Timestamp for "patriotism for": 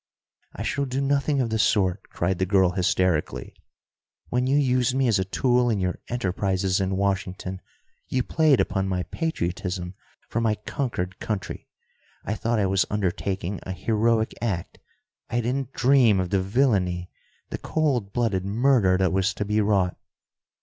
9.03-10.41